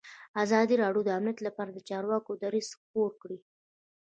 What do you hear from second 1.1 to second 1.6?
امنیت